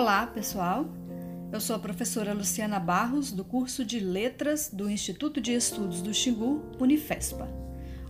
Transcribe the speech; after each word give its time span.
Olá, 0.00 0.26
pessoal. 0.26 0.86
Eu 1.52 1.60
sou 1.60 1.76
a 1.76 1.78
professora 1.78 2.32
Luciana 2.32 2.80
Barros, 2.80 3.30
do 3.30 3.44
curso 3.44 3.84
de 3.84 4.00
Letras 4.00 4.70
do 4.72 4.88
Instituto 4.88 5.42
de 5.42 5.52
Estudos 5.52 6.00
do 6.00 6.14
Xingu, 6.14 6.62
Unifespa. 6.80 7.46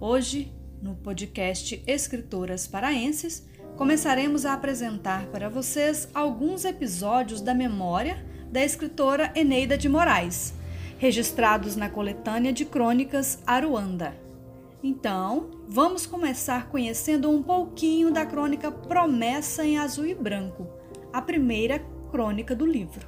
Hoje, 0.00 0.50
no 0.80 0.94
podcast 0.94 1.84
Escritoras 1.86 2.66
Paraenses, 2.66 3.46
começaremos 3.76 4.46
a 4.46 4.54
apresentar 4.54 5.26
para 5.26 5.50
vocês 5.50 6.08
alguns 6.14 6.64
episódios 6.64 7.42
da 7.42 7.52
memória 7.52 8.24
da 8.50 8.64
escritora 8.64 9.30
Eneida 9.34 9.76
de 9.76 9.86
Moraes, 9.86 10.54
registrados 10.96 11.76
na 11.76 11.90
coletânea 11.90 12.50
de 12.50 12.64
crônicas 12.64 13.42
Aruanda. 13.46 14.16
Então, 14.82 15.50
vamos 15.68 16.06
começar 16.06 16.70
conhecendo 16.70 17.30
um 17.30 17.42
pouquinho 17.42 18.10
da 18.10 18.24
crônica 18.24 18.72
Promessa 18.72 19.66
em 19.66 19.76
Azul 19.76 20.06
e 20.06 20.14
Branco, 20.14 20.66
a 21.14 21.22
primeira 21.22 21.78
crônica 22.10 22.56
do 22.56 22.66
livro. 22.66 23.06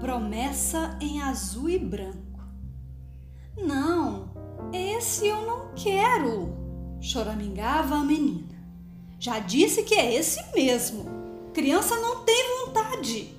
Promessa 0.00 0.98
em 1.00 1.22
azul 1.22 1.68
e 1.68 1.78
branco. 1.78 2.42
Não, 3.56 4.32
esse 4.72 5.28
eu 5.28 5.46
não 5.46 5.72
quero, 5.76 6.52
choramingava 7.00 7.94
a 7.94 8.02
menina. 8.02 8.58
Já 9.20 9.38
disse 9.38 9.84
que 9.84 9.94
é 9.94 10.12
esse 10.12 10.40
mesmo. 10.52 11.04
Criança 11.54 11.94
não 12.00 12.24
tem 12.24 12.66
vontade. 12.66 13.32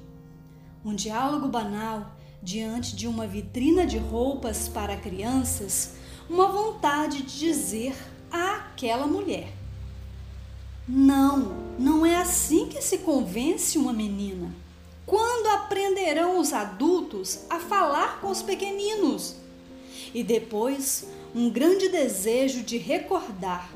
Um 0.86 0.96
diálogo 0.96 1.50
banal 1.50 2.16
diante 2.42 2.96
de 2.96 3.08
uma 3.08 3.28
vitrina 3.28 3.86
de 3.86 3.98
roupas 3.98 4.70
para 4.70 4.96
crianças, 4.96 5.96
uma 6.30 6.48
vontade 6.48 7.24
de 7.24 7.40
dizer 7.40 7.94
àquela 8.32 9.08
mulher: 9.08 9.54
Não, 10.88 11.56
não 11.78 12.06
é 12.06 12.16
assim 12.16 12.68
que 12.68 12.82
se 12.82 13.00
convence 13.00 13.78
uma 13.78 13.94
menina. 13.94 14.54
Quando 15.06 15.48
aprenderão 15.48 16.40
os 16.40 16.54
adultos 16.54 17.40
a 17.50 17.60
falar 17.60 18.22
com 18.22 18.30
os 18.30 18.44
pequeninos? 18.44 19.36
E 20.14 20.24
depois, 20.24 21.08
um 21.34 21.50
grande 21.50 21.90
desejo 21.90 22.62
de 22.62 22.78
recordar, 22.78 23.70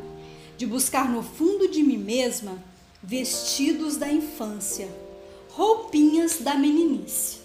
de 0.57 0.65
buscar 0.65 1.09
no 1.09 1.23
fundo 1.23 1.67
de 1.67 1.81
mim 1.81 1.97
mesma 1.97 2.57
vestidos 3.01 3.97
da 3.97 4.11
infância, 4.11 4.87
roupinhas 5.49 6.39
da 6.39 6.55
meninice. 6.55 7.39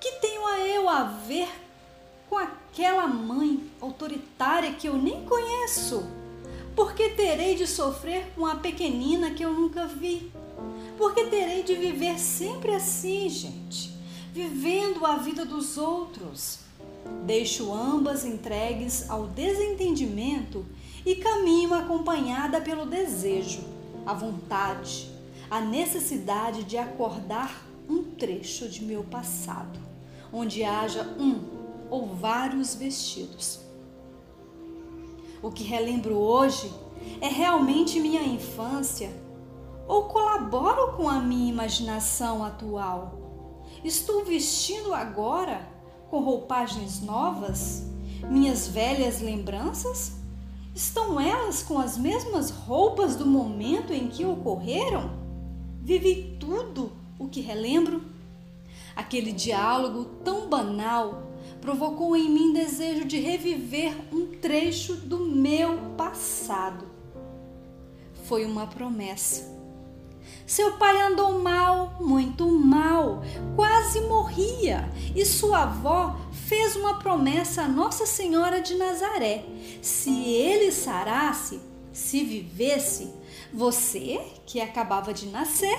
Que 0.00 0.12
tenho 0.20 0.46
a 0.46 0.60
eu 0.60 0.88
a 0.88 1.02
ver 1.02 1.48
com 2.28 2.36
aquela 2.36 3.06
mãe 3.06 3.68
autoritária 3.80 4.72
que 4.72 4.88
eu 4.88 4.96
nem 4.96 5.24
conheço? 5.24 6.06
Porque 6.76 7.10
terei 7.10 7.54
de 7.54 7.66
sofrer 7.66 8.32
com 8.36 8.46
a 8.46 8.56
pequenina 8.56 9.32
que 9.32 9.44
eu 9.44 9.52
nunca 9.52 9.86
vi? 9.86 10.30
Porque 10.96 11.24
terei 11.24 11.62
de 11.62 11.74
viver 11.74 12.18
sempre 12.18 12.74
assim, 12.74 13.28
gente, 13.28 13.92
vivendo 14.32 15.04
a 15.04 15.16
vida 15.16 15.44
dos 15.44 15.76
outros? 15.76 16.60
Deixo 17.24 17.72
ambas 17.72 18.24
entregues 18.24 19.08
ao 19.08 19.26
desentendimento 19.26 20.64
e 21.04 21.16
caminho 21.16 21.74
acompanhada 21.74 22.60
pelo 22.60 22.84
desejo, 22.84 23.62
a 24.04 24.12
vontade, 24.12 25.10
a 25.50 25.60
necessidade 25.60 26.64
de 26.64 26.76
acordar 26.76 27.64
um 27.88 28.02
trecho 28.02 28.68
de 28.68 28.84
meu 28.84 29.02
passado, 29.02 29.78
onde 30.32 30.62
haja 30.62 31.02
um 31.18 31.58
ou 31.90 32.06
vários 32.06 32.74
vestidos. 32.74 33.60
O 35.42 35.50
que 35.50 35.62
relembro 35.62 36.16
hoje 36.16 36.72
é 37.20 37.28
realmente 37.28 38.00
minha 38.00 38.22
infância 38.22 39.10
ou 39.86 40.04
colaboro 40.04 40.96
com 40.96 41.08
a 41.08 41.20
minha 41.20 41.48
imaginação 41.48 42.44
atual? 42.44 43.18
Estou 43.84 44.24
vestindo 44.24 44.92
agora 44.92 45.68
com 46.10 46.20
roupagens 46.20 47.00
novas 47.00 47.86
minhas 48.28 48.66
velhas 48.66 49.20
lembranças? 49.20 50.12
Estão 50.74 51.20
elas 51.20 51.62
com 51.62 51.78
as 51.78 51.96
mesmas 51.96 52.50
roupas 52.50 53.16
do 53.16 53.26
momento 53.26 53.92
em 53.92 54.08
que 54.08 54.24
ocorreram? 54.24 55.10
Vivi 55.80 56.36
tudo 56.38 56.92
o 57.18 57.28
que 57.28 57.40
relembro? 57.40 58.02
Aquele 58.94 59.32
diálogo 59.32 60.04
tão 60.24 60.48
banal 60.48 61.22
provocou 61.60 62.16
em 62.16 62.28
mim 62.28 62.52
desejo 62.52 63.04
de 63.04 63.18
reviver 63.18 63.94
um 64.12 64.26
trecho 64.40 64.94
do 64.94 65.18
meu 65.18 65.78
passado. 65.96 66.86
Foi 68.24 68.44
uma 68.44 68.66
promessa. 68.66 69.58
Seu 70.46 70.72
pai 70.72 71.00
andou 71.02 71.40
mal, 71.40 71.96
muito 72.00 72.48
mal, 72.48 73.22
quase 73.54 74.00
morria, 74.00 74.90
e 75.14 75.24
sua 75.24 75.64
avó 75.64 76.16
fez 76.46 76.74
uma 76.74 76.98
promessa 76.98 77.62
a 77.62 77.68
Nossa 77.68 78.06
Senhora 78.06 78.60
de 78.60 78.74
Nazaré: 78.74 79.44
se 79.82 80.24
ele 80.24 80.72
sarasse, 80.72 81.60
se 81.92 82.24
vivesse, 82.24 83.12
você, 83.52 84.20
que 84.46 84.60
acabava 84.60 85.12
de 85.12 85.26
nascer, 85.26 85.78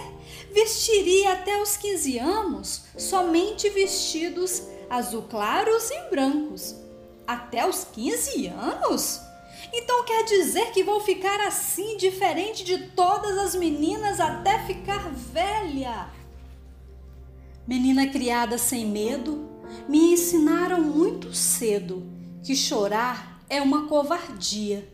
vestiria 0.54 1.34
até 1.34 1.62
os 1.62 1.78
15 1.78 2.18
anos 2.18 2.86
somente 2.98 3.70
vestidos 3.70 4.64
azul 4.90 5.24
claros 5.24 5.90
e 5.92 6.10
brancos. 6.10 6.76
Até 7.28 7.68
os 7.68 7.84
15 7.84 8.48
anos? 8.48 9.22
Então 9.72 10.04
quer 10.04 10.24
dizer 10.26 10.72
que 10.72 10.84
vou 10.84 11.00
ficar 11.00 11.40
assim, 11.42 11.96
diferente 11.98 12.64
de 12.64 12.90
todas 12.90 13.38
as 13.38 13.56
meninas 13.56 14.20
até 14.20 14.58
ficar 14.60 15.12
velha? 15.12 16.10
Menina 17.68 18.08
criada 18.08 18.58
sem 18.58 18.88
medo, 18.88 19.48
me 19.88 20.14
ensinaram 20.14 20.82
muito 20.82 21.36
cedo 21.36 22.04
que 22.44 22.56
chorar 22.56 23.44
é 23.48 23.62
uma 23.62 23.88
covardia. 23.88 24.88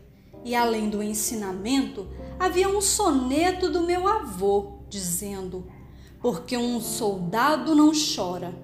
E 0.44 0.54
além 0.54 0.88
do 0.88 1.02
ensinamento, 1.02 2.06
havia 2.38 2.68
um 2.68 2.80
soneto 2.80 3.68
do 3.68 3.82
meu 3.82 4.06
avô 4.06 4.78
dizendo: 4.88 5.66
Porque 6.20 6.56
um 6.56 6.80
soldado 6.80 7.74
não 7.74 7.92
chora, 7.92 8.54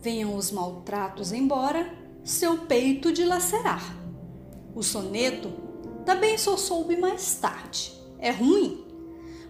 venham 0.00 0.36
os 0.36 0.50
maltratos 0.50 1.32
embora, 1.32 1.92
seu 2.22 2.58
peito 2.58 3.12
dilacerar. 3.12 3.82
O 4.74 4.82
soneto 4.82 5.50
também 6.04 6.36
só 6.36 6.56
soube 6.56 6.96
mais 6.96 7.36
tarde. 7.36 7.92
É 8.18 8.30
ruim, 8.30 8.84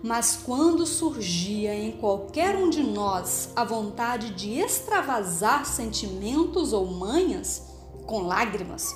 mas 0.02 0.36
quando 0.44 0.84
surgia 0.84 1.74
em 1.74 1.92
qualquer 1.92 2.56
um 2.56 2.68
de 2.68 2.82
nós 2.82 3.50
a 3.56 3.64
vontade 3.64 4.34
de 4.34 4.58
extravasar 4.58 5.64
sentimentos 5.64 6.72
ou 6.72 6.86
manhas 6.86 7.62
com 8.04 8.22
lágrimas, 8.22 8.94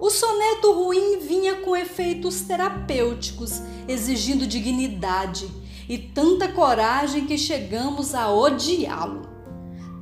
o 0.00 0.08
soneto 0.08 0.72
ruim 0.72 1.18
vinha 1.18 1.56
com 1.56 1.76
efeitos 1.76 2.40
terapêuticos, 2.40 3.60
exigindo 3.86 4.46
dignidade 4.46 5.46
e 5.86 5.98
tanta 5.98 6.48
coragem 6.48 7.26
que 7.26 7.36
chegamos 7.36 8.14
a 8.14 8.32
odiá-lo. 8.32 9.28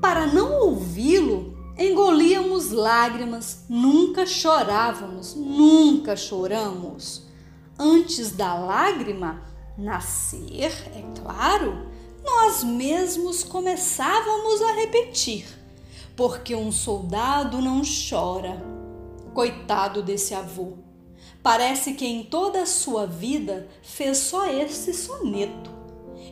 Para 0.00 0.28
não 0.28 0.60
ouvi-lo, 0.60 1.58
engolíamos 1.76 2.70
lágrimas, 2.70 3.64
nunca 3.68 4.24
chorávamos, 4.24 5.34
nunca 5.34 6.14
choramos. 6.14 7.26
Antes 7.76 8.30
da 8.30 8.54
lágrima 8.54 9.42
nascer, 9.76 10.72
é 10.94 11.02
claro, 11.20 11.88
nós 12.24 12.62
mesmos 12.62 13.42
começávamos 13.42 14.62
a 14.62 14.72
repetir: 14.74 15.44
porque 16.14 16.54
um 16.54 16.70
soldado 16.70 17.60
não 17.60 17.82
chora. 17.82 18.77
Coitado 19.38 20.02
desse 20.02 20.34
avô. 20.34 20.78
Parece 21.44 21.92
que 21.92 22.04
em 22.04 22.24
toda 22.24 22.62
a 22.62 22.66
sua 22.66 23.06
vida 23.06 23.68
fez 23.82 24.18
só 24.18 24.50
esse 24.50 24.92
soneto. 24.92 25.70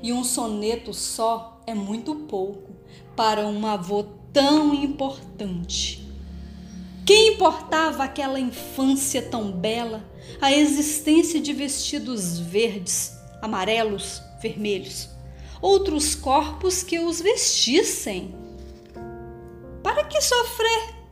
E 0.03 0.13
um 0.13 0.25
soneto 0.25 0.93
só 0.93 1.63
é 1.69 1.73
muito 1.73 2.17
pouco 2.17 2.73
para 3.15 3.47
um 3.47 3.65
avô 3.65 4.03
tão 4.33 4.75
importante. 4.75 6.05
Quem 7.07 7.35
importava 7.35 8.03
aquela 8.03 8.41
infância 8.41 9.23
tão 9.23 9.53
bela, 9.53 10.03
a 10.41 10.53
existência 10.53 11.41
de 11.41 11.53
vestidos 11.53 12.41
verdes, 12.41 13.13
amarelos, 13.41 14.21
vermelhos, 14.43 15.09
outros 15.63 16.17
corpos 16.17 16.83
que 16.83 16.99
os 16.99 17.21
vestissem? 17.21 18.35
Para 19.81 20.03
que 20.03 20.21
sofrer? 20.21 21.06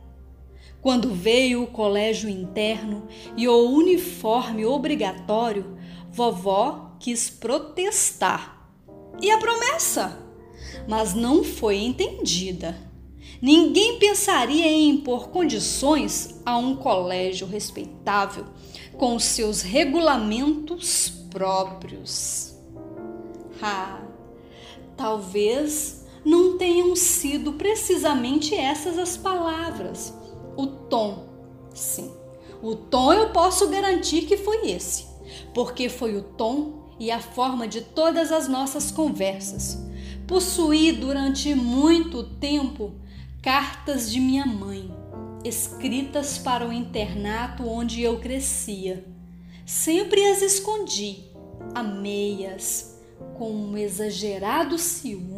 Quando 0.85 1.09
veio 1.09 1.63
o 1.63 1.67
colégio 1.67 2.29
interno 2.29 3.07
e 3.35 3.47
o 3.47 3.71
uniforme 3.71 4.63
obrigatório, 4.67 5.75
vovó 6.11 6.91
quis 6.99 7.27
protestar. 7.27 8.69
E 9.19 9.31
a 9.31 9.39
promessa? 9.39 10.23
mas 10.87 11.15
não 11.15 11.43
foi 11.43 11.77
entendida. 11.77 12.77
ninguém 13.41 13.97
pensaria 13.97 14.67
em 14.67 14.89
impor 14.89 15.29
condições 15.29 16.39
a 16.45 16.55
um 16.55 16.75
colégio 16.75 17.47
respeitável 17.47 18.45
com 18.95 19.17
seus 19.17 19.63
regulamentos 19.63 21.09
próprios. 21.31 22.55
Ah, 23.59 24.03
talvez 24.95 26.05
não 26.23 26.59
tenham 26.59 26.95
sido 26.95 27.53
precisamente 27.53 28.53
essas 28.53 28.99
as 28.99 29.17
palavras. 29.17 30.13
O 30.57 30.67
tom, 30.67 31.27
sim. 31.73 32.11
O 32.61 32.75
tom 32.75 33.13
eu 33.13 33.29
posso 33.29 33.69
garantir 33.69 34.23
que 34.23 34.37
foi 34.37 34.71
esse, 34.71 35.05
porque 35.53 35.89
foi 35.89 36.15
o 36.15 36.23
tom 36.23 36.85
e 36.99 37.11
a 37.11 37.19
forma 37.19 37.67
de 37.67 37.81
todas 37.81 38.31
as 38.31 38.47
nossas 38.47 38.91
conversas. 38.91 39.83
Possuí 40.27 40.91
durante 40.91 41.53
muito 41.53 42.23
tempo 42.23 42.93
cartas 43.41 44.11
de 44.11 44.19
minha 44.19 44.45
mãe, 44.45 44.91
escritas 45.43 46.37
para 46.37 46.67
o 46.67 46.73
internato 46.73 47.67
onde 47.67 48.01
eu 48.01 48.19
crescia. 48.19 49.05
Sempre 49.65 50.25
as 50.25 50.41
escondi, 50.41 51.25
a 51.73 51.83
meias, 51.83 52.99
com 53.37 53.51
um 53.51 53.77
exagerado 53.77 54.77
ciúme. 54.77 55.34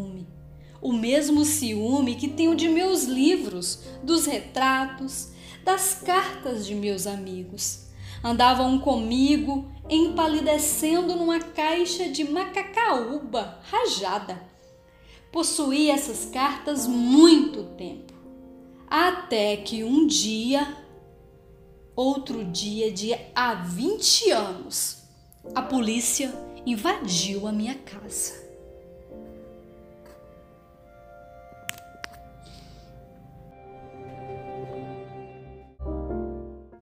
O 0.87 0.93
mesmo 0.93 1.43
ciúme 1.43 2.15
que 2.15 2.29
tenho 2.29 2.55
de 2.55 2.69
meus 2.69 3.03
livros, 3.03 3.83
dos 4.01 4.25
retratos, 4.25 5.33
das 5.61 5.95
cartas 5.95 6.65
de 6.65 6.73
meus 6.73 7.05
amigos. 7.05 7.87
Andavam 8.23 8.79
comigo 8.79 9.69
empalidecendo 9.89 11.13
numa 11.13 11.41
caixa 11.41 12.07
de 12.07 12.23
macacaúba 12.23 13.59
rajada. 13.63 14.41
Possuí 15.29 15.89
essas 15.89 16.23
cartas 16.23 16.87
muito 16.87 17.65
tempo, 17.75 18.13
até 18.89 19.57
que 19.57 19.83
um 19.83 20.07
dia, 20.07 20.73
outro 21.97 22.45
dia 22.45 22.89
de 22.93 23.13
há 23.35 23.55
20 23.55 24.31
anos, 24.31 25.03
a 25.53 25.61
polícia 25.61 26.33
invadiu 26.65 27.45
a 27.45 27.51
minha 27.51 27.75
casa. 27.75 28.46